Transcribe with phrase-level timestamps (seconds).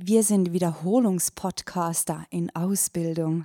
[0.00, 3.44] Wir sind Wiederholungspodcaster in Ausbildung.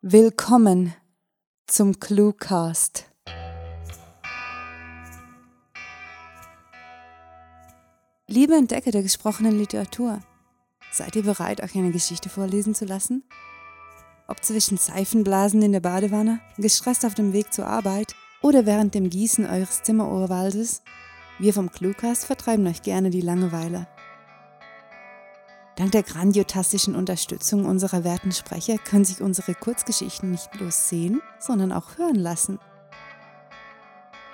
[0.00, 0.94] Willkommen
[1.66, 3.04] zum Cluecast.
[8.28, 10.22] Liebe Entdecker der gesprochenen Literatur,
[10.90, 13.24] seid ihr bereit, euch eine Geschichte vorlesen zu lassen?
[14.26, 19.10] Ob zwischen Seifenblasen in der Badewanne, gestresst auf dem Weg zur Arbeit oder während dem
[19.10, 20.80] Gießen eures Zimmerurwaldes,
[21.42, 23.88] wir vom Cluecast vertreiben euch gerne die Langeweile.
[25.74, 31.72] Dank der grandiotastischen Unterstützung unserer werten Sprecher können sich unsere Kurzgeschichten nicht bloß sehen, sondern
[31.72, 32.60] auch hören lassen.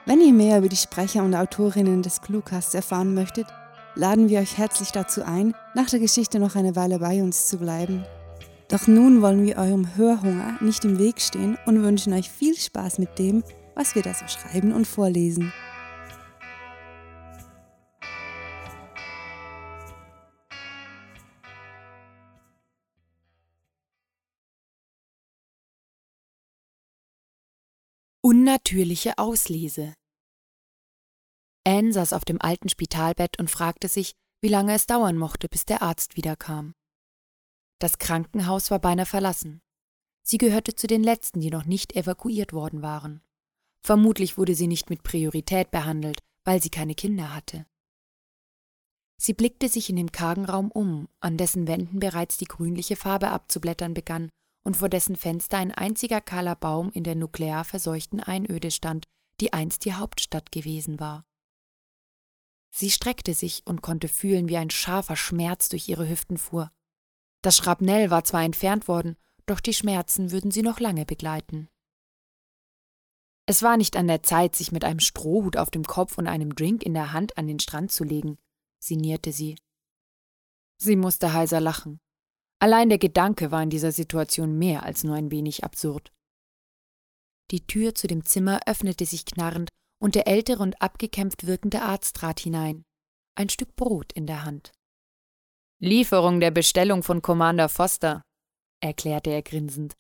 [0.05, 3.47] Wenn ihr mehr über die Sprecher und Autorinnen des Cluecasts erfahren möchtet,
[3.95, 7.57] laden wir euch herzlich dazu ein, nach der Geschichte noch eine Weile bei uns zu
[7.57, 8.05] bleiben.
[8.69, 12.99] Doch nun wollen wir eurem Hörhunger nicht im Weg stehen und wünschen euch viel Spaß
[12.99, 13.45] mit dem,
[13.75, 15.55] was wir da so schreiben und vorlesen.
[28.39, 29.95] Unnatürliche Auslese
[31.67, 35.67] Anne saß auf dem alten Spitalbett und fragte sich, wie lange es dauern mochte, bis
[35.67, 36.73] der Arzt wiederkam.
[37.81, 39.61] Das Krankenhaus war beinahe verlassen.
[40.23, 43.25] Sie gehörte zu den letzten, die noch nicht evakuiert worden waren.
[43.85, 47.67] Vermutlich wurde sie nicht mit Priorität behandelt, weil sie keine Kinder hatte.
[49.21, 53.31] Sie blickte sich in dem kargen Raum um, an dessen Wänden bereits die grünliche Farbe
[53.31, 54.31] abzublättern begann
[54.69, 59.09] und vor dessen Fenster ein einziger kahler Baum in der nuklear verseuchten Einöde stand,
[59.41, 61.25] die einst die Hauptstadt gewesen war.
[62.71, 66.71] Sie streckte sich und konnte fühlen, wie ein scharfer Schmerz durch ihre Hüften fuhr.
[67.41, 71.71] Das Schrapnell war zwar entfernt worden, doch die Schmerzen würden sie noch lange begleiten.
[73.47, 76.55] Es war nicht an der Zeit, sich mit einem Strohhut auf dem Kopf und einem
[76.55, 78.37] Drink in der Hand an den Strand zu legen,
[78.79, 79.57] sinnierte sie.
[80.77, 82.03] Sie musste heiser lachen.
[82.61, 86.13] Allein der Gedanke war in dieser Situation mehr als nur ein wenig absurd.
[87.51, 89.71] Die Tür zu dem Zimmer öffnete sich knarrend
[90.01, 92.85] und der ältere und abgekämpft wirkende Arzt trat hinein,
[93.37, 94.73] ein Stück Brot in der Hand.
[95.81, 98.23] Lieferung der Bestellung von Commander Foster,
[98.81, 99.97] erklärte er grinsend.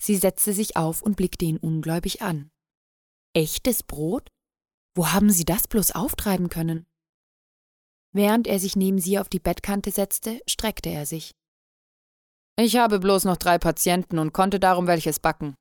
[0.00, 2.50] Sie setzte sich auf und blickte ihn ungläubig an.
[3.34, 4.28] Echtes Brot?
[4.94, 6.86] Wo haben Sie das bloß auftreiben können?
[8.12, 11.34] Während er sich neben sie auf die Bettkante setzte, streckte er sich.
[12.58, 15.54] Ich habe bloß noch drei Patienten und konnte darum welches backen.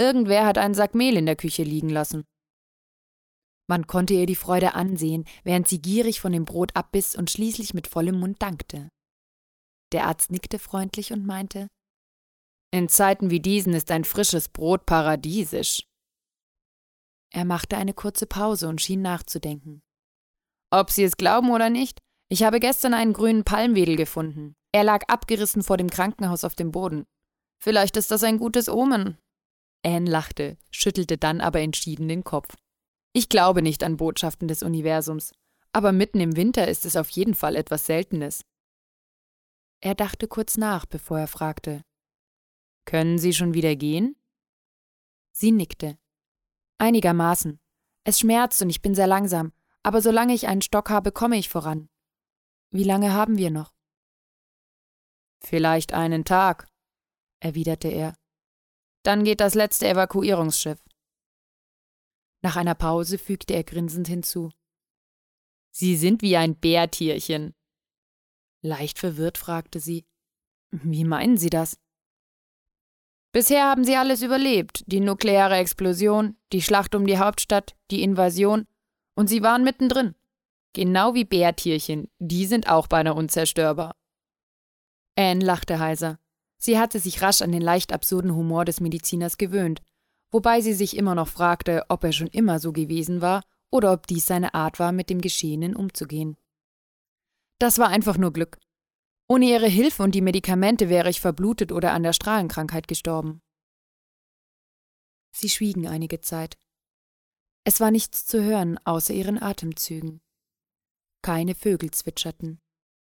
[0.00, 2.24] Irgendwer hat einen Sack Mehl in der Küche liegen lassen.
[3.68, 7.72] Man konnte ihr die Freude ansehen, während sie gierig von dem Brot abbiss und schließlich
[7.72, 8.88] mit vollem Mund dankte.
[9.92, 11.68] Der Arzt nickte freundlich und meinte
[12.72, 15.86] In Zeiten wie diesen ist ein frisches Brot paradiesisch.
[17.32, 19.82] Er machte eine kurze Pause und schien nachzudenken.
[20.72, 24.56] Ob Sie es glauben oder nicht, ich habe gestern einen grünen Palmwedel gefunden.
[24.74, 27.06] Er lag abgerissen vor dem Krankenhaus auf dem Boden.
[27.62, 29.18] Vielleicht ist das ein gutes Omen.
[29.86, 32.56] Anne lachte, schüttelte dann aber entschieden den Kopf.
[33.12, 35.32] Ich glaube nicht an Botschaften des Universums,
[35.70, 38.44] aber mitten im Winter ist es auf jeden Fall etwas Seltenes.
[39.80, 41.84] Er dachte kurz nach, bevor er fragte
[42.84, 44.16] Können Sie schon wieder gehen?
[45.30, 45.98] Sie nickte.
[46.78, 47.60] Einigermaßen.
[48.02, 49.52] Es schmerzt und ich bin sehr langsam,
[49.84, 51.88] aber solange ich einen Stock habe, komme ich voran.
[52.72, 53.73] Wie lange haben wir noch?
[55.44, 56.68] Vielleicht einen Tag,
[57.40, 58.16] erwiderte er.
[59.02, 60.82] Dann geht das letzte Evakuierungsschiff.
[62.42, 64.50] Nach einer Pause fügte er grinsend hinzu.
[65.70, 67.54] Sie sind wie ein Bärtierchen.
[68.62, 70.06] Leicht verwirrt fragte sie.
[70.70, 71.78] Wie meinen Sie das?
[73.32, 78.66] Bisher haben Sie alles überlebt, die nukleare Explosion, die Schlacht um die Hauptstadt, die Invasion,
[79.14, 80.14] und Sie waren mittendrin.
[80.72, 83.96] Genau wie Bärtierchen, die sind auch beinahe unzerstörbar.
[85.16, 86.18] Anne lachte heiser.
[86.58, 89.82] Sie hatte sich rasch an den leicht absurden Humor des Mediziners gewöhnt
[90.34, 94.08] wobei sie sich immer noch fragte, ob er schon immer so gewesen war oder ob
[94.08, 96.36] dies seine Art war, mit dem Geschehenen umzugehen.
[97.60, 98.58] Das war einfach nur Glück.
[99.28, 103.42] Ohne ihre Hilfe und die Medikamente wäre ich verblutet oder an der Strahlenkrankheit gestorben.
[105.30, 106.58] Sie schwiegen einige Zeit.
[107.62, 110.20] Es war nichts zu hören außer ihren Atemzügen.
[111.22, 112.60] Keine Vögel zwitscherten,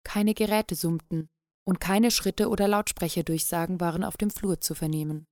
[0.04, 1.28] keine Geräte summten
[1.68, 5.26] und keine Schritte oder Lautsprecherdurchsagen waren auf dem Flur zu vernehmen.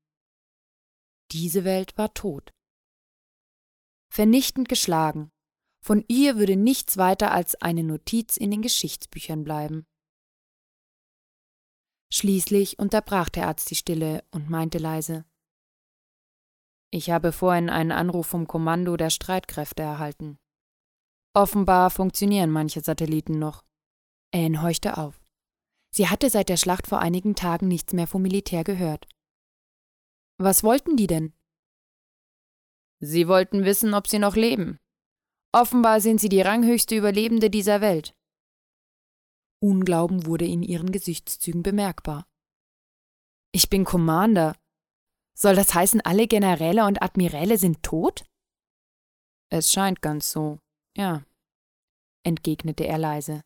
[1.32, 2.52] Diese Welt war tot.
[4.12, 5.30] Vernichtend geschlagen.
[5.82, 9.86] Von ihr würde nichts weiter als eine Notiz in den Geschichtsbüchern bleiben.
[12.12, 15.24] Schließlich unterbrach der Arzt die Stille und meinte leise
[16.90, 20.36] Ich habe vorhin einen Anruf vom Kommando der Streitkräfte erhalten.
[21.32, 23.64] Offenbar funktionieren manche Satelliten noch.
[24.34, 25.25] Anne horchte auf.
[25.96, 29.08] Sie hatte seit der Schlacht vor einigen Tagen nichts mehr vom Militär gehört.
[30.36, 31.32] Was wollten die denn?
[33.00, 34.78] Sie wollten wissen, ob sie noch leben.
[35.52, 38.14] Offenbar sind sie die ranghöchste Überlebende dieser Welt.
[39.62, 42.26] Unglauben wurde in ihren Gesichtszügen bemerkbar.
[43.52, 44.54] Ich bin Commander.
[45.34, 48.26] Soll das heißen, alle Generäle und Admiräle sind tot?
[49.50, 50.58] Es scheint ganz so,
[50.94, 51.24] ja,
[52.22, 53.40] entgegnete er leise.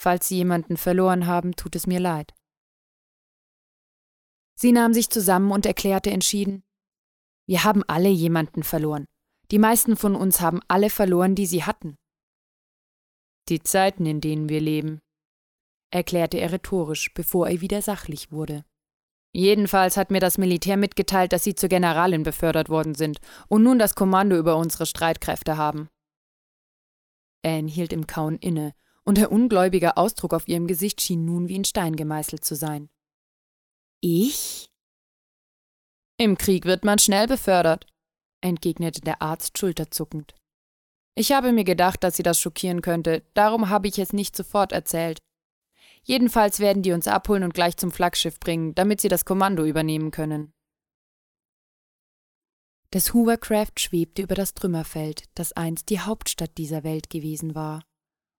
[0.00, 2.32] Falls Sie jemanden verloren haben, tut es mir leid.
[4.54, 6.62] Sie nahm sich zusammen und erklärte entschieden
[7.46, 9.06] Wir haben alle jemanden verloren.
[9.50, 11.96] Die meisten von uns haben alle verloren, die sie hatten.
[13.48, 15.00] Die Zeiten, in denen wir leben,
[15.90, 18.64] erklärte er rhetorisch, bevor er wieder sachlich wurde.
[19.32, 23.78] Jedenfalls hat mir das Militär mitgeteilt, dass Sie zur Generalin befördert worden sind und nun
[23.78, 25.88] das Kommando über unsere Streitkräfte haben.
[27.44, 28.74] Anne hielt im Kauen inne,
[29.08, 32.90] und der ungläubige Ausdruck auf ihrem Gesicht schien nun wie in Stein gemeißelt zu sein.
[34.02, 34.68] Ich?
[36.18, 37.86] Im Krieg wird man schnell befördert,
[38.42, 40.34] entgegnete der Arzt schulterzuckend.
[41.14, 44.72] Ich habe mir gedacht, dass Sie das schockieren könnte, darum habe ich es nicht sofort
[44.72, 45.20] erzählt.
[46.02, 50.10] Jedenfalls werden die uns abholen und gleich zum Flaggschiff bringen, damit sie das Kommando übernehmen
[50.10, 50.52] können.
[52.90, 57.80] Das Hoovercraft schwebte über das Trümmerfeld, das einst die Hauptstadt dieser Welt gewesen war.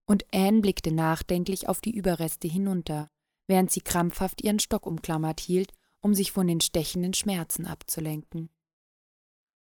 [0.09, 3.07] Und Anne blickte nachdenklich auf die Überreste hinunter,
[3.47, 5.71] während sie krampfhaft ihren Stock umklammert hielt,
[6.01, 8.49] um sich von den stechenden Schmerzen abzulenken.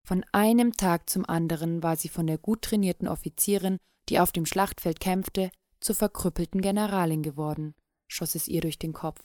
[0.06, 3.78] Von einem Tag zum anderen war sie von der gut trainierten Offizierin,
[4.08, 5.50] die auf dem Schlachtfeld kämpfte,
[5.81, 7.75] zur verkrüppelten Generalin geworden
[8.08, 9.20] schoss es ihr durch den Kopf.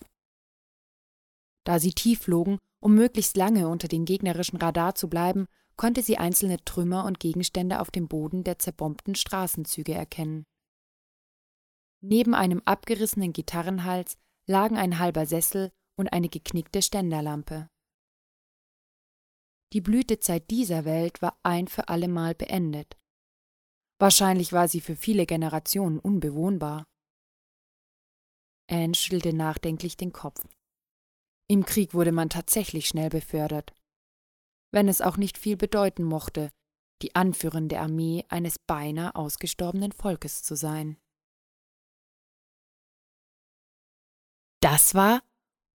[1.63, 5.45] Da sie tief flogen, um möglichst lange unter dem gegnerischen Radar zu bleiben,
[5.77, 10.45] konnte sie einzelne Trümmer und Gegenstände auf dem Boden der zerbombten Straßenzüge erkennen.
[12.01, 14.17] Neben einem abgerissenen Gitarrenhals
[14.47, 17.69] lagen ein halber Sessel und eine geknickte Ständerlampe.
[19.73, 22.97] Die Blütezeit dieser Welt war ein für allemal beendet.
[23.99, 26.85] Wahrscheinlich war sie für viele Generationen unbewohnbar.
[28.69, 30.45] Anne schüttelte nachdenklich den Kopf.
[31.47, 33.73] Im Krieg wurde man tatsächlich schnell befördert.
[34.71, 36.49] Wenn es auch nicht viel bedeuten mochte,
[37.01, 40.97] die Anführerin der Armee eines beinahe ausgestorbenen Volkes zu sein.
[44.61, 45.23] Das war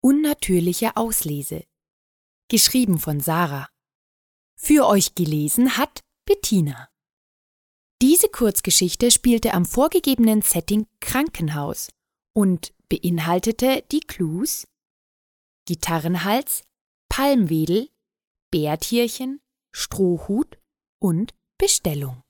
[0.05, 1.65] Unnatürliche Auslese,
[2.49, 3.69] geschrieben von Sarah.
[4.57, 6.89] Für euch gelesen hat Bettina.
[8.03, 11.93] Diese Kurzgeschichte spielte am vorgegebenen Setting Krankenhaus
[12.35, 14.67] und beinhaltete die Clues
[15.69, 16.65] Gitarrenhals,
[17.09, 17.89] Palmwedel,
[18.51, 19.41] Bärtierchen,
[19.71, 20.59] Strohhut
[20.99, 22.22] und Bestellung.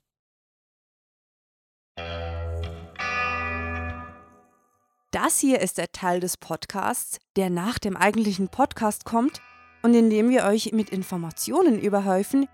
[5.12, 9.42] Das hier ist der Teil des Podcasts, der nach dem eigentlichen Podcast kommt
[9.82, 12.48] und in dem wir euch mit Informationen überhäufen,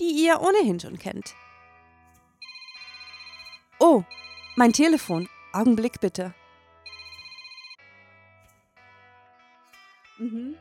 [0.00, 1.34] die ihr ohnehin schon kennt.
[3.80, 4.04] Oh,
[4.54, 5.30] mein Telefon.
[5.54, 6.34] Augenblick bitte.
[10.18, 10.56] Mhm.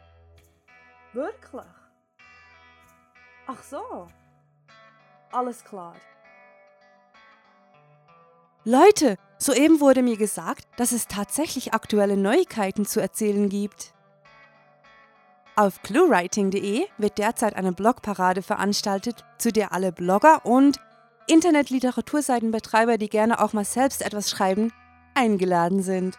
[1.11, 1.65] Wirklich?
[3.47, 4.07] Ach so.
[5.33, 5.97] Alles klar.
[8.65, 13.93] Leute, soeben wurde mir gesagt, dass es tatsächlich aktuelle Neuigkeiten zu erzählen gibt.
[15.57, 20.79] Auf cluewriting.de wird derzeit eine Blogparade veranstaltet, zu der alle Blogger und
[21.27, 24.71] Internetliteraturseitenbetreiber, die gerne auch mal selbst etwas schreiben,
[25.13, 26.17] eingeladen sind.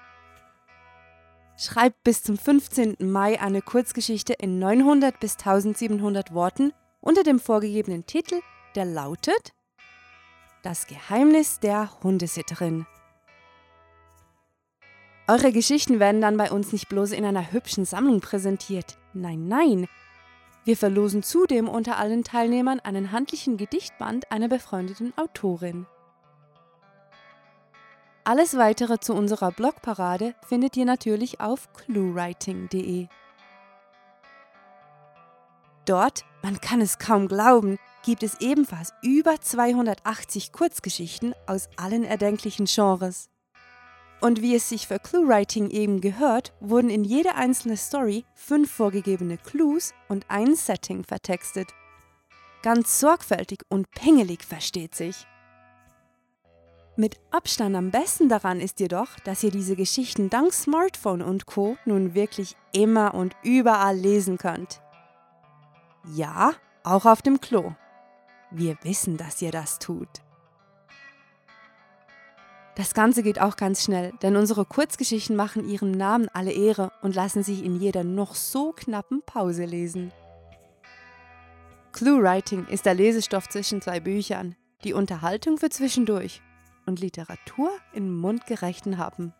[1.56, 2.96] Schreibt bis zum 15.
[3.00, 8.40] Mai eine Kurzgeschichte in 900 bis 1700 Worten unter dem vorgegebenen Titel,
[8.74, 9.54] der lautet
[10.64, 12.86] Das Geheimnis der Hundesitterin.
[15.28, 18.96] Eure Geschichten werden dann bei uns nicht bloß in einer hübschen Sammlung präsentiert.
[19.12, 19.86] Nein, nein.
[20.64, 25.86] Wir verlosen zudem unter allen Teilnehmern einen handlichen Gedichtband einer befreundeten Autorin.
[28.24, 33.08] Alles weitere zu unserer Blogparade findet ihr natürlich auf cluewriting.de.
[35.84, 42.66] Dort, man kann es kaum glauben, gibt es ebenfalls über 280 Kurzgeschichten aus allen erdenklichen
[42.66, 43.30] Genres.
[44.20, 49.38] Und wie es sich für Cluewriting eben gehört, wurden in jede einzelne Story fünf vorgegebene
[49.38, 51.68] Clues und ein Setting vertextet.
[52.62, 55.26] Ganz sorgfältig und pingelig versteht sich.
[56.96, 61.76] Mit Abstand am besten daran ist jedoch, dass ihr diese Geschichten dank Smartphone und Co
[61.84, 64.80] nun wirklich immer und überall lesen könnt.
[66.14, 66.52] Ja,
[66.84, 67.72] auch auf dem Klo.
[68.56, 70.08] Wir wissen, dass ihr das tut.
[72.76, 77.16] Das Ganze geht auch ganz schnell, denn unsere Kurzgeschichten machen ihrem Namen alle Ehre und
[77.16, 80.12] lassen sich in jeder noch so knappen Pause lesen.
[81.92, 86.40] Clue Writing ist der Lesestoff zwischen zwei Büchern, die Unterhaltung für zwischendurch
[86.86, 89.34] und Literatur in mundgerechten Happen.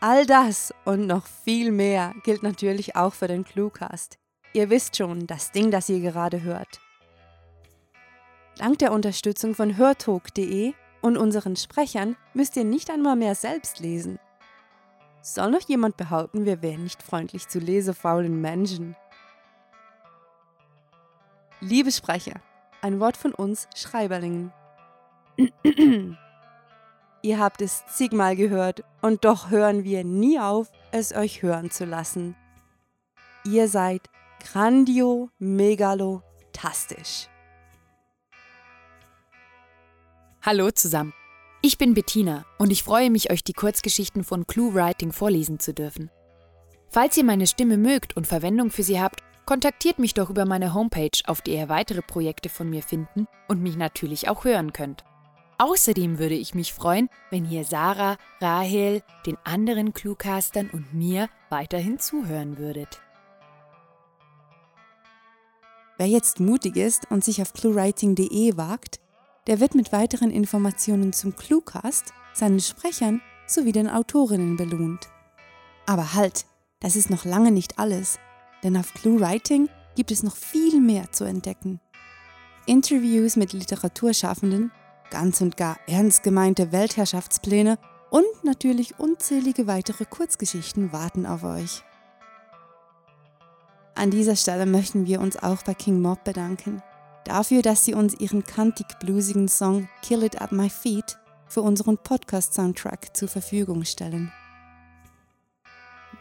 [0.00, 4.18] All das und noch viel mehr gilt natürlich auch für den Cluecast.
[4.52, 6.80] Ihr wisst schon, das Ding, das ihr gerade hört.
[8.56, 14.18] Dank der Unterstützung von hörtalk.de und unseren Sprechern müsst ihr nicht einmal mehr selbst lesen.
[15.22, 18.96] Soll noch jemand behaupten, wir wären nicht freundlich zu lesefaulen Menschen?
[21.60, 22.40] Liebe Sprecher,
[22.82, 24.52] ein Wort von uns Schreiberlingen.
[27.22, 31.84] ihr habt es zigmal gehört und doch hören wir nie auf, es euch hören zu
[31.84, 32.34] lassen.
[33.44, 34.09] Ihr seid
[34.40, 37.28] grandio, megalo, tastisch.
[40.42, 41.12] Hallo zusammen.
[41.62, 45.74] Ich bin Bettina und ich freue mich, euch die Kurzgeschichten von Clue Writing vorlesen zu
[45.74, 46.10] dürfen.
[46.88, 50.72] Falls ihr meine Stimme mögt und Verwendung für sie habt, kontaktiert mich doch über meine
[50.74, 55.04] Homepage, auf der ihr weitere Projekte von mir finden und mich natürlich auch hören könnt.
[55.58, 61.98] Außerdem würde ich mich freuen, wenn ihr Sarah, Rahel, den anderen Cluecastern und mir weiterhin
[61.98, 63.02] zuhören würdet.
[66.00, 69.00] Wer jetzt mutig ist und sich auf cluewriting.de wagt,
[69.46, 75.10] der wird mit weiteren Informationen zum Cluecast, seinen Sprechern sowie den Autorinnen belohnt.
[75.84, 76.46] Aber halt,
[76.80, 78.18] das ist noch lange nicht alles,
[78.64, 81.80] denn auf ClueWriting gibt es noch viel mehr zu entdecken.
[82.64, 84.72] Interviews mit Literaturschaffenden,
[85.10, 87.76] ganz und gar ernst gemeinte Weltherrschaftspläne
[88.08, 91.82] und natürlich unzählige weitere Kurzgeschichten warten auf euch.
[94.00, 96.82] An dieser Stelle möchten wir uns auch bei King Mob bedanken
[97.24, 103.14] dafür, dass sie uns ihren kantig-bluesigen Song Kill It at My Feet für unseren Podcast-Soundtrack
[103.14, 104.32] zur Verfügung stellen.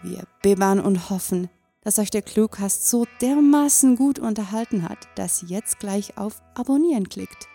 [0.04, 5.48] Wir bibbern und hoffen, dass euch der Cluecast so dermaßen gut unterhalten hat, dass ihr
[5.48, 7.48] jetzt gleich auf Abonnieren klickt.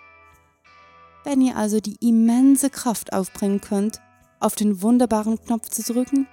[1.24, 4.00] Wenn ihr also die immense Kraft aufbringen könnt,
[4.40, 6.26] auf den wunderbaren Knopf zu drücken,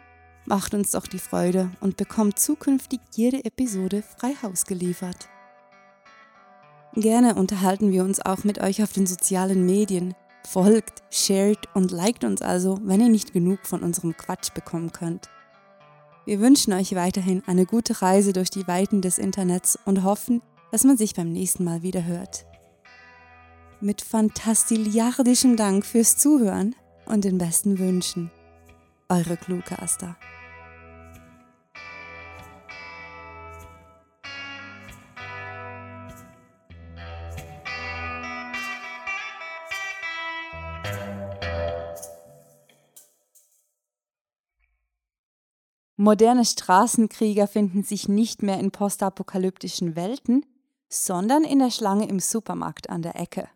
[0.45, 5.29] macht uns doch die Freude und bekommt zukünftig jede Episode frei Haus geliefert.
[6.95, 10.13] Gerne unterhalten wir uns auch mit euch auf den sozialen Medien.
[10.45, 15.29] Folgt, shared und liked uns also, wenn ihr nicht genug von unserem Quatsch bekommen könnt.
[16.25, 20.83] Wir wünschen euch weiterhin eine gute Reise durch die Weiten des Internets und hoffen, dass
[20.83, 22.45] man sich beim nächsten Mal wieder hört.
[23.79, 28.31] Mit fantastiliardischem Dank fürs Zuhören und den besten Wünschen.
[29.09, 30.15] Eure Cluecaster.
[46.03, 50.43] Moderne Straßenkrieger finden sich nicht mehr in postapokalyptischen Welten,
[50.89, 53.47] sondern in der Schlange im Supermarkt an der Ecke.